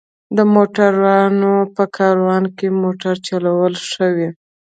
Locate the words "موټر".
2.83-3.15